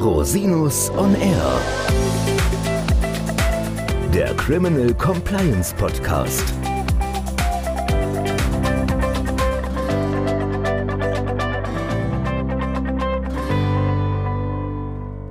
Rosinus 0.00 0.88
on 0.96 1.14
Air. 1.14 1.60
Der 4.14 4.34
Criminal 4.36 4.94
Compliance 4.94 5.74
Podcast. 5.74 6.54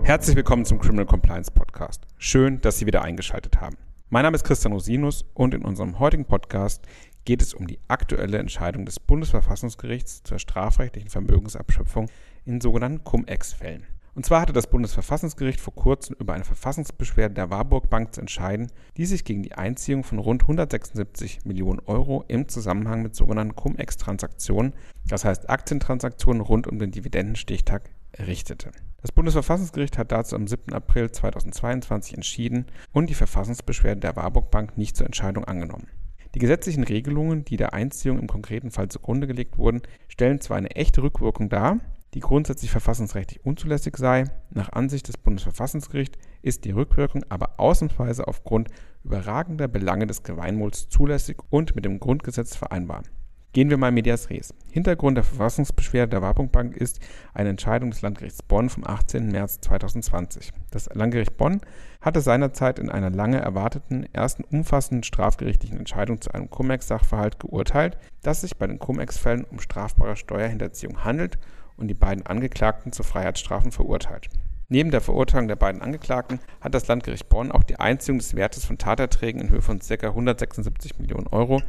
Herzlich 0.04 0.36
willkommen 0.36 0.66
zum 0.66 0.77
Criminal 0.77 1.07
Compliance 1.07 1.49
Podcast. 1.49 2.05
Schön, 2.20 2.61
dass 2.61 2.77
Sie 2.77 2.86
wieder 2.86 3.01
eingeschaltet 3.01 3.59
haben. 3.59 3.75
Mein 4.09 4.21
Name 4.21 4.36
ist 4.36 4.43
Christian 4.43 4.73
Rosinus 4.73 5.25
und 5.33 5.55
in 5.55 5.65
unserem 5.65 5.97
heutigen 5.97 6.25
Podcast 6.25 6.88
geht 7.25 7.41
es 7.41 7.55
um 7.55 7.65
die 7.65 7.79
aktuelle 7.88 8.38
Entscheidung 8.38 8.86
des 8.86 8.99
Bundesverfassungsgerichts 8.99 10.21
zur 10.21 10.38
strafrechtlichen 10.38 11.09
Vermögensabschöpfung 11.09 12.07
in 12.45 12.62
sogenannten 12.62 13.04
Cum-Ex-Fällen. 13.04 13.88
Und 14.20 14.26
zwar 14.26 14.41
hatte 14.41 14.52
das 14.52 14.68
Bundesverfassungsgericht 14.68 15.62
vor 15.62 15.73
kurzem 15.73 16.14
über 16.20 16.34
eine 16.34 16.44
Verfassungsbeschwerde 16.44 17.36
der 17.36 17.52
Warburg 17.52 17.90
Bank 17.90 18.14
zu 18.14 18.20
entscheiden, 18.20 18.70
die 18.98 19.05
sich 19.05 19.23
gegen 19.23 19.44
die 19.44 19.54
Einziehung 19.54 20.04
von 20.04 20.20
rund 20.20 20.42
176 20.42 21.45
Millionen 21.45 21.80
Euro 21.86 22.26
im 22.28 22.50
Zusammenhang 22.50 23.02
mit 23.02 23.16
sogenannten 23.16 23.55
Cum-Ex-Transaktionen, 23.55 24.73
das 25.08 25.23
heißt 25.23 25.50
Aktientransaktionen 25.50 26.42
rund 26.42 26.68
um 26.68 26.80
den 26.80 26.92
Dividendenstichtag, 26.92 27.92
richtete. 28.18 28.72
Das 29.02 29.14
Bundesverfassungsgericht 29.14 29.98
hat 29.98 30.12
dazu 30.12 30.36
am 30.36 30.48
7. 30.48 30.73
April 30.73 31.09
2022 31.09 32.16
entschieden 32.16 32.66
und 32.92 33.09
die 33.09 33.16
Verfassungsbeschwerde 33.16 34.02
der 34.02 34.17
Warburg 34.17 34.52
Bank 34.52 34.78
nicht 34.78 34.98
zur 34.98 35.06
Entscheidung 35.06 35.45
angenommen. 35.45 35.88
Die 36.36 36.40
gesetzlichen 36.40 36.84
Regelungen, 36.84 37.45
die 37.45 37.56
der 37.56 37.73
Einziehung 37.73 38.20
im 38.20 38.28
konkreten 38.28 38.70
Fall 38.70 38.90
zugrunde 38.90 39.28
gelegt 39.28 39.58
wurden, 39.58 39.81
stellen 40.09 40.42
zwar 40.42 40.58
eine 40.58 40.72
echte 40.72 41.04
Rückwirkung 41.04 41.48
dar, 41.48 41.80
die 42.13 42.20
grundsätzlich 42.20 42.72
verfassungsrechtlich 42.72 43.45
unzulässig 43.45 43.98
sei. 43.98 44.26
Nach 44.50 44.72
Ansicht 44.72 45.08
des 45.08 45.17
Bundesverfassungsgerichts 45.17 46.17
ist 46.42 46.66
die 46.66 46.72
Rückwirkung 46.72 47.23
aber 47.30 47.59
ausnahmsweise 47.59 48.28
aufgrund 48.28 48.70
überragender 49.03 49.67
Belange 49.67 50.08
des 50.08 50.23
Gemeinwohls 50.23 50.89
zulässig 50.89 51.38
und 51.50 51.75
mit 51.75 51.86
dem 51.86 52.00
Grundgesetz 52.00 52.56
vereinbar. 52.56 53.03
Gehen 53.52 53.72
wir 53.72 53.78
mal 53.78 53.92
medias 53.92 54.30
res. 54.30 54.53
Hintergrund 54.70 55.17
der 55.17 55.23
Verfassungsbeschwerde 55.23 56.11
der 56.11 56.22
Warburg 56.22 56.75
ist 56.75 57.00
eine 57.33 57.50
Entscheidung 57.50 57.89
des 57.89 58.03
Landgerichts 58.03 58.44
Bonn 58.44 58.70
vom 58.70 58.86
18. 58.86 59.31
März 59.31 59.59
2020. 59.61 60.52
Das 60.70 60.88
Landgericht 60.94 61.36
Bonn 61.36 61.59
hatte 62.00 62.22
seinerzeit 62.22 62.78
in 62.78 62.92
einer 62.92 63.09
lange 63.09 63.39
erwarteten 63.39 64.05
ersten 64.14 64.44
umfassenden 64.44 65.02
strafgerichtlichen 65.02 65.80
Entscheidung 65.80 66.22
zu 66.22 66.31
einem 66.31 66.52
Cum-Ex-Sachverhalt 66.52 67.39
geurteilt, 67.39 67.98
dass 68.22 68.42
sich 68.42 68.55
bei 68.55 68.67
den 68.67 68.78
Cum-Ex-Fällen 68.78 69.45
um 69.45 69.59
strafbare 69.59 70.16
Steuerhinterziehung 70.16 71.03
handelt 71.03 71.39
und 71.80 71.88
die 71.88 71.94
beiden 71.94 72.25
Angeklagten 72.25 72.91
zu 72.91 73.03
Freiheitsstrafen 73.03 73.72
verurteilt. 73.72 74.30
Neben 74.72 74.91
der 74.91 75.02
Verurteilung 75.02 75.47
der 75.47 75.55
beiden 75.55 75.81
Angeklagten 75.81 76.39
hat 76.61 76.75
das 76.75 76.88
Landgericht 76.88 77.27
Bonn 77.27 77.52
auch 77.52 77.63
die 77.63 77.80
Einziehung 77.80 78.19
des 78.19 78.36
Wertes 78.36 78.66
von 78.66 78.77
Taterträgen 78.77 79.41
in 79.41 79.49
Höhe 79.49 79.63
von 79.63 79.80
ca. 79.80 80.08
176 80.08 80.99
Millionen 80.99 81.25
Euro 81.27 81.61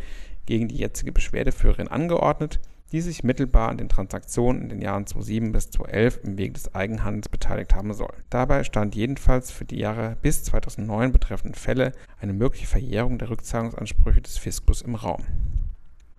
gegen 0.44 0.69
die 0.69 0.77
jetzige 0.77 1.11
Beschwerdeführerin 1.11 1.89
angeordnet, 1.89 2.61
die 2.92 3.00
sich 3.00 3.25
mittelbar 3.25 3.69
an 3.69 3.78
den 3.78 3.89
Transaktionen 3.89 4.62
in 4.62 4.69
den 4.69 4.83
Jahren 4.83 5.06
2007 5.06 5.52
bis 5.52 5.70
2011 5.70 6.20
im 6.24 6.39
Wege 6.39 6.52
des 6.52 6.74
Eigenhandels 6.74 7.28
beteiligt 7.28 7.74
haben 7.74 7.95
soll. 7.95 8.12
Dabei 8.30 8.64
stand 8.64 8.95
jedenfalls 8.95 9.50
für 9.50 9.64
die 9.64 9.78
Jahre 9.78 10.17
bis 10.20 10.45
2009 10.45 11.12
betreffenden 11.12 11.55
Fälle 11.55 11.92
eine 12.20 12.33
mögliche 12.33 12.67
Verjährung 12.67 13.19
der 13.19 13.30
Rückzahlungsansprüche 13.30 14.20
des 14.20 14.39
Fiskus 14.39 14.83
im 14.83 14.95
Raum. 14.95 15.24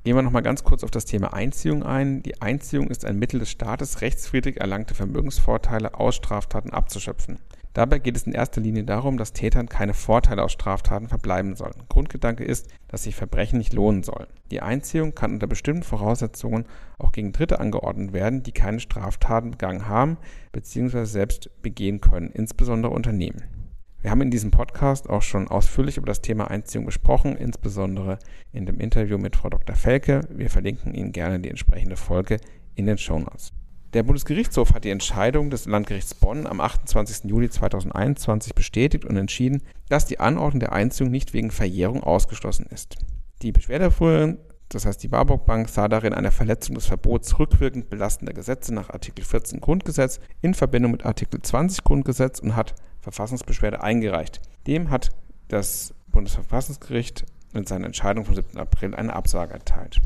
Gehen 0.03 0.15
wir 0.15 0.23
nochmal 0.23 0.41
ganz 0.41 0.63
kurz 0.63 0.83
auf 0.83 0.89
das 0.89 1.05
Thema 1.05 1.31
Einziehung 1.31 1.83
ein. 1.83 2.23
Die 2.23 2.41
Einziehung 2.41 2.89
ist 2.89 3.05
ein 3.05 3.19
Mittel 3.19 3.39
des 3.39 3.51
Staates, 3.51 4.01
rechtswidrig 4.01 4.59
erlangte 4.59 4.95
Vermögensvorteile 4.95 5.93
aus 5.93 6.15
Straftaten 6.15 6.71
abzuschöpfen. 6.71 7.37
Dabei 7.73 7.99
geht 7.99 8.17
es 8.17 8.23
in 8.23 8.33
erster 8.33 8.61
Linie 8.61 8.83
darum, 8.83 9.17
dass 9.17 9.31
Tätern 9.31 9.69
keine 9.69 9.93
Vorteile 9.93 10.41
aus 10.41 10.53
Straftaten 10.53 11.07
verbleiben 11.07 11.55
sollen. 11.55 11.83
Grundgedanke 11.87 12.43
ist, 12.43 12.67
dass 12.87 13.03
sich 13.03 13.15
Verbrechen 13.15 13.59
nicht 13.59 13.73
lohnen 13.73 14.01
sollen. 14.01 14.25
Die 14.49 14.61
Einziehung 14.61 15.13
kann 15.13 15.33
unter 15.33 15.45
bestimmten 15.45 15.83
Voraussetzungen 15.83 16.65
auch 16.97 17.11
gegen 17.11 17.31
Dritte 17.31 17.59
angeordnet 17.59 18.11
werden, 18.11 18.41
die 18.41 18.53
keine 18.53 18.79
Straftaten 18.79 19.51
begangen 19.51 19.87
haben 19.87 20.17
bzw. 20.51 21.05
selbst 21.05 21.51
begehen 21.61 22.01
können, 22.01 22.31
insbesondere 22.31 22.91
Unternehmen. 22.91 23.60
Wir 24.01 24.09
haben 24.09 24.21
in 24.21 24.31
diesem 24.31 24.49
Podcast 24.49 25.07
auch 25.09 25.21
schon 25.21 25.47
ausführlich 25.47 25.97
über 25.97 26.07
das 26.07 26.21
Thema 26.21 26.49
Einziehung 26.49 26.85
gesprochen, 26.85 27.35
insbesondere 27.37 28.17
in 28.51 28.65
dem 28.65 28.79
Interview 28.79 29.19
mit 29.19 29.35
Frau 29.35 29.49
Dr. 29.49 29.75
Felke. 29.75 30.27
Wir 30.31 30.49
verlinken 30.49 30.95
Ihnen 30.95 31.11
gerne 31.11 31.39
die 31.39 31.49
entsprechende 31.49 31.95
Folge 31.95 32.37
in 32.73 32.87
den 32.87 32.97
Show 32.97 33.19
Notes. 33.19 33.53
Der 33.93 34.01
Bundesgerichtshof 34.01 34.73
hat 34.73 34.85
die 34.85 34.89
Entscheidung 34.89 35.51
des 35.51 35.65
Landgerichts 35.67 36.15
Bonn 36.15 36.47
am 36.47 36.61
28. 36.61 37.29
Juli 37.29 37.49
2021 37.49 38.55
bestätigt 38.55 39.05
und 39.05 39.17
entschieden, 39.17 39.61
dass 39.87 40.05
die 40.05 40.19
Anordnung 40.19 40.61
der 40.61 40.71
Einziehung 40.71 41.11
nicht 41.11 41.33
wegen 41.33 41.51
Verjährung 41.51 42.01
ausgeschlossen 42.01 42.65
ist. 42.71 42.95
Die 43.43 43.51
Beschwerdeführerin, 43.51 44.39
das 44.69 44.85
heißt 44.85 45.03
die 45.03 45.11
Warburg 45.11 45.45
Bank, 45.45 45.69
sah 45.69 45.87
darin 45.87 46.13
eine 46.13 46.31
Verletzung 46.31 46.73
des 46.73 46.87
Verbots 46.87 47.37
rückwirkend 47.37 47.89
belastender 47.91 48.33
Gesetze 48.33 48.73
nach 48.73 48.89
Artikel 48.89 49.23
14 49.23 49.59
Grundgesetz 49.59 50.19
in 50.41 50.55
Verbindung 50.55 50.93
mit 50.93 51.05
Artikel 51.05 51.39
20 51.39 51.83
Grundgesetz 51.83 52.39
und 52.39 52.55
hat 52.55 52.73
Verfassungsbeschwerde 53.01 53.81
eingereicht. 53.81 54.41
Dem 54.67 54.89
hat 54.89 55.09
das 55.47 55.93
Bundesverfassungsgericht 56.11 57.25
mit 57.53 57.67
seiner 57.67 57.85
Entscheidung 57.87 58.25
vom 58.25 58.35
7. 58.35 58.57
April 58.57 58.95
eine 58.95 59.13
Absage 59.13 59.53
erteilt. 59.53 59.99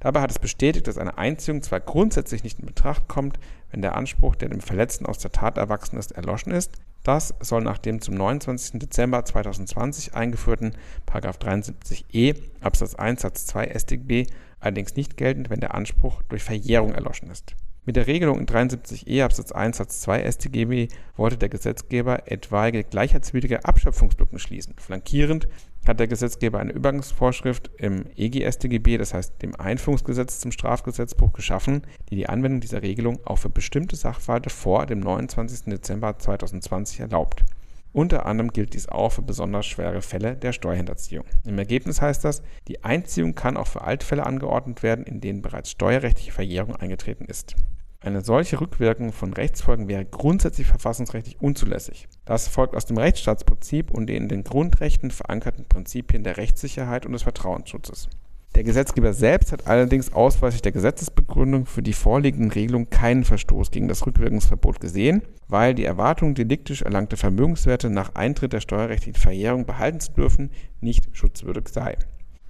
Dabei 0.00 0.20
hat 0.20 0.30
es 0.30 0.38
bestätigt, 0.38 0.86
dass 0.86 0.98
eine 0.98 1.16
Einziehung 1.16 1.62
zwar 1.62 1.80
grundsätzlich 1.80 2.44
nicht 2.44 2.58
in 2.58 2.66
Betracht 2.66 3.08
kommt, 3.08 3.38
wenn 3.70 3.80
der 3.80 3.96
Anspruch, 3.96 4.36
der 4.36 4.50
dem 4.50 4.60
Verletzten 4.60 5.06
aus 5.06 5.18
der 5.18 5.32
Tat 5.32 5.56
erwachsen 5.56 5.96
ist, 5.96 6.12
erloschen 6.12 6.52
ist. 6.52 6.72
Das 7.04 7.34
soll 7.40 7.62
nach 7.62 7.78
dem 7.78 8.02
zum 8.02 8.14
29. 8.14 8.78
Dezember 8.80 9.24
2020 9.24 10.14
eingeführten 10.14 10.74
73e 11.10 12.36
Absatz 12.60 12.94
1 12.94 13.22
Satz 13.22 13.46
2 13.46 13.78
StGB 13.78 14.26
allerdings 14.60 14.94
nicht 14.94 15.16
gelten, 15.16 15.48
wenn 15.48 15.60
der 15.60 15.74
Anspruch 15.74 16.22
durch 16.28 16.42
Verjährung 16.42 16.92
erloschen 16.92 17.30
ist. 17.30 17.54
Mit 17.86 17.96
der 17.96 18.06
Regelung 18.06 18.38
in 18.38 18.46
73e 18.46 19.22
Absatz 19.22 19.52
1 19.52 19.76
Satz 19.76 20.00
2 20.00 20.30
StGB 20.32 20.88
wollte 21.16 21.36
der 21.36 21.50
Gesetzgeber 21.50 22.32
etwaige 22.32 22.82
gleichheitswidrige 22.82 23.66
Abschöpfungslücken 23.66 24.38
schließen. 24.38 24.74
Flankierend 24.78 25.48
hat 25.86 26.00
der 26.00 26.06
Gesetzgeber 26.06 26.60
eine 26.60 26.72
Übergangsvorschrift 26.72 27.70
im 27.76 28.06
EGStGB, 28.16 28.96
das 28.96 29.12
heißt 29.12 29.42
dem 29.42 29.54
Einführungsgesetz 29.54 30.40
zum 30.40 30.50
Strafgesetzbuch, 30.50 31.34
geschaffen, 31.34 31.82
die 32.08 32.16
die 32.16 32.26
Anwendung 32.26 32.62
dieser 32.62 32.80
Regelung 32.80 33.18
auch 33.26 33.36
für 33.36 33.50
bestimmte 33.50 33.96
Sachverhalte 33.96 34.48
vor 34.48 34.86
dem 34.86 35.00
29. 35.00 35.64
Dezember 35.66 36.18
2020 36.18 37.00
erlaubt. 37.00 37.44
Unter 37.92 38.24
anderem 38.24 38.50
gilt 38.50 38.72
dies 38.72 38.88
auch 38.88 39.10
für 39.10 39.22
besonders 39.22 39.66
schwere 39.66 40.00
Fälle 40.00 40.36
der 40.36 40.52
Steuerhinterziehung. 40.52 41.26
Im 41.44 41.58
Ergebnis 41.58 42.00
heißt 42.00 42.24
das, 42.24 42.42
die 42.66 42.82
Einziehung 42.82 43.34
kann 43.34 43.58
auch 43.58 43.68
für 43.68 43.82
Altfälle 43.82 44.24
angeordnet 44.24 44.82
werden, 44.82 45.04
in 45.04 45.20
denen 45.20 45.42
bereits 45.42 45.70
steuerrechtliche 45.70 46.32
Verjährung 46.32 46.74
eingetreten 46.74 47.26
ist. 47.26 47.54
Eine 48.04 48.20
solche 48.20 48.60
Rückwirkung 48.60 49.12
von 49.12 49.32
Rechtsfolgen 49.32 49.88
wäre 49.88 50.04
grundsätzlich 50.04 50.66
verfassungsrechtlich 50.66 51.40
unzulässig. 51.40 52.06
Das 52.26 52.48
folgt 52.48 52.76
aus 52.76 52.84
dem 52.84 52.98
Rechtsstaatsprinzip 52.98 53.90
und 53.90 54.08
den 54.08 54.24
in 54.24 54.28
den 54.28 54.44
Grundrechten 54.44 55.10
verankerten 55.10 55.64
Prinzipien 55.64 56.22
der 56.22 56.36
Rechtssicherheit 56.36 57.06
und 57.06 57.12
des 57.12 57.22
Vertrauensschutzes. 57.22 58.10
Der 58.56 58.62
Gesetzgeber 58.62 59.14
selbst 59.14 59.52
hat 59.52 59.66
allerdings 59.66 60.12
ausweislich 60.12 60.60
der 60.60 60.72
Gesetzesbegründung 60.72 61.64
für 61.64 61.82
die 61.82 61.94
vorliegenden 61.94 62.50
Regelungen 62.50 62.90
keinen 62.90 63.24
Verstoß 63.24 63.70
gegen 63.70 63.88
das 63.88 64.04
Rückwirkungsverbot 64.06 64.80
gesehen, 64.82 65.22
weil 65.48 65.74
die 65.74 65.86
Erwartung, 65.86 66.34
deliktisch 66.34 66.82
erlangte 66.82 67.16
Vermögenswerte 67.16 67.88
nach 67.88 68.14
Eintritt 68.16 68.52
der 68.52 68.60
steuerrechtlichen 68.60 69.18
Verjährung 69.18 69.64
behalten 69.64 70.00
zu 70.00 70.12
dürfen, 70.12 70.50
nicht 70.82 71.16
schutzwürdig 71.16 71.68
sei. 71.68 71.96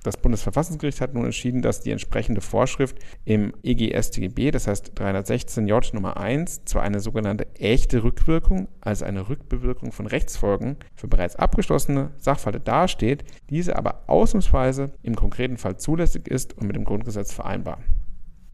Das 0.05 0.19
Bundesverfassungsgericht 0.19 1.01
hat 1.01 1.15
nun 1.15 1.25
entschieden, 1.25 1.63
dass 1.63 1.81
die 1.81 1.91
entsprechende 1.91 2.43
Vorschrift 2.43 2.99
im 3.25 3.55
EGStGB, 3.63 4.51
das 4.51 4.67
heißt 4.67 4.93
316j 5.01 5.95
Nummer 5.95 6.19
1, 6.19 6.67
zwar 6.67 6.83
eine 6.83 7.01
sogenannte 7.01 7.47
echte 7.55 8.05
Rückwirkung, 8.05 8.69
also 8.83 9.07
eine 9.07 9.31
Rückbewirkung 9.31 9.93
von 9.93 10.07
Rechtsfolgen 10.07 10.77
für 10.95 11.09
bereits 11.09 11.37
abgeschlossene 11.37 12.11
Sachverhalte 12.19 12.61
dasteht, 12.61 13.25
diese 13.49 13.77
aber 13.77 14.05
ausnahmsweise 14.07 14.93
im 15.03 15.17
konkreten 15.17 15.57
Fall 15.57 15.79
zulässig 15.79 16.29
ist 16.29 16.53
und 16.59 16.67
mit 16.67 16.77
dem 16.77 16.85
Grundgesetz 16.85 17.33
vereinbar. 17.33 17.79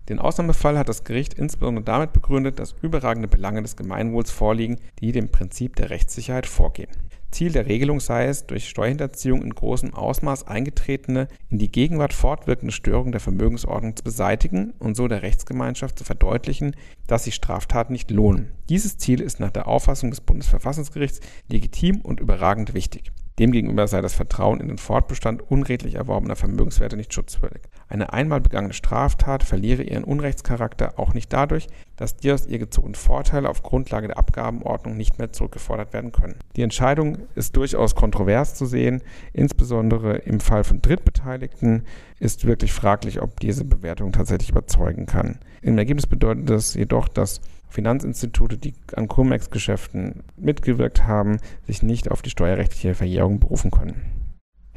Den 0.09 0.21
Ausnahmefall 0.21 0.79
hat 0.79 0.89
das 0.89 1.03
Gericht 1.03 1.35
insbesondere 1.35 1.85
damit 1.85 2.13
begründet, 2.13 2.61
dass 2.61 2.77
überragende 2.81 3.27
Belange 3.27 3.63
des 3.63 3.75
Gemeinwohls 3.75 4.31
vorliegen, 4.31 4.77
die 5.01 5.11
dem 5.11 5.33
Prinzip 5.33 5.75
der 5.75 5.91
Rechtssicherheit 5.91 6.47
vorgehen. 6.47 6.91
Ziel 7.31 7.53
der 7.53 7.67
Regelung 7.67 8.01
sei 8.01 8.27
es, 8.27 8.47
durch 8.47 8.69
Steuerhinterziehung 8.69 9.43
in 9.43 9.55
großem 9.55 9.95
Ausmaß 9.95 10.47
eingetretene, 10.47 11.29
in 11.49 11.59
die 11.59 11.71
Gegenwart 11.71 12.13
fortwirkende 12.13 12.73
Störung 12.73 13.13
der 13.13 13.21
Vermögensordnung 13.21 13.97
zu 13.97 14.03
beseitigen 14.03 14.73
und 14.79 14.97
so 14.97 15.09
der 15.09 15.23
Rechtsgemeinschaft 15.23 15.99
zu 15.99 16.05
verdeutlichen, 16.05 16.75
dass 17.07 17.25
sich 17.25 17.35
Straftaten 17.35 17.93
nicht 17.93 18.11
lohnen. 18.11 18.53
Dieses 18.69 18.99
Ziel 18.99 19.21
ist 19.21 19.41
nach 19.41 19.51
der 19.51 19.69
Auffassung 19.69 20.11
des 20.11 20.21
Bundesverfassungsgerichts 20.21 21.21
legitim 21.49 22.01
und 22.01 22.21
überragend 22.21 22.75
wichtig. 22.75 23.13
Demgegenüber 23.39 23.89
sei 23.89 24.03
das 24.03 24.13
Vertrauen 24.13 24.61
in 24.61 24.69
den 24.69 24.79
Fortbestand 24.79 25.51
unredlich 25.51 25.95
erworbener 25.95 26.37
Vermögenswerte 26.37 26.97
nicht 26.97 27.15
schutzwürdig. 27.15 27.63
Eine 27.91 28.13
einmal 28.13 28.41
begangene 28.41 28.73
Straftat 28.73 29.43
verliere 29.43 29.83
ihren 29.83 30.05
Unrechtscharakter 30.05 30.97
auch 30.97 31.13
nicht 31.13 31.33
dadurch, 31.33 31.67
dass 31.97 32.17
die 32.17 32.31
aus 32.31 32.47
ihr 32.47 32.61
gezogenen 32.61 32.95
Vorteile 32.95 33.49
auf 33.49 33.65
Grundlage 33.65 34.07
der 34.07 34.17
Abgabenordnung 34.17 34.97
nicht 34.97 35.19
mehr 35.19 35.33
zurückgefordert 35.33 35.93
werden 35.93 36.13
können. 36.13 36.37
Die 36.55 36.63
Entscheidung 36.63 37.19
ist 37.35 37.57
durchaus 37.57 37.97
kontrovers 37.97 38.55
zu 38.55 38.65
sehen, 38.65 39.03
insbesondere 39.33 40.19
im 40.19 40.39
Fall 40.39 40.63
von 40.63 40.81
Drittbeteiligten 40.81 41.83
ist 42.21 42.47
wirklich 42.47 42.73
fraglich, 42.73 43.21
ob 43.21 43.41
diese 43.41 43.65
Bewertung 43.65 44.13
tatsächlich 44.13 44.51
überzeugen 44.51 45.07
kann. 45.07 45.41
Im 45.61 45.77
Ergebnis 45.77 46.07
bedeutet 46.07 46.49
das 46.49 46.75
jedoch, 46.75 47.09
dass 47.09 47.41
Finanzinstitute, 47.71 48.57
die 48.57 48.75
an 48.95 49.09
Cum-Ex-Geschäften 49.09 50.23
mitgewirkt 50.37 51.09
haben, 51.09 51.39
sich 51.67 51.83
nicht 51.83 52.09
auf 52.09 52.23
die 52.23 52.31
steuerrechtliche 52.31 52.95
Verjährung 52.95 53.41
berufen 53.41 53.73
können. 53.73 54.20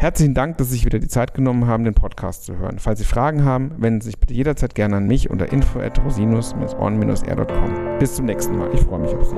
Herzlichen 0.03 0.33
Dank, 0.33 0.57
dass 0.57 0.67
Sie 0.67 0.73
sich 0.73 0.83
wieder 0.83 0.99
die 0.99 1.07
Zeit 1.07 1.33
genommen 1.33 1.65
haben, 1.65 1.85
den 1.85 1.93
Podcast 1.93 2.43
zu 2.43 2.57
hören. 2.57 2.77
Falls 2.77 2.99
Sie 2.99 3.05
Fragen 3.05 3.45
haben, 3.45 3.71
wenden 3.77 4.01
Sie 4.01 4.07
sich 4.07 4.19
bitte 4.19 4.33
jederzeit 4.33 4.75
gerne 4.75 4.97
an 4.97 5.07
mich 5.07 5.29
unter 5.29 5.49
info@rosinus-on-r.com. 5.49 7.99
Bis 7.99 8.15
zum 8.15 8.25
nächsten 8.25 8.57
Mal. 8.57 8.69
Ich 8.73 8.81
freue 8.81 8.99
mich 8.99 9.15
auf 9.15 9.29
Sie. 9.29 9.37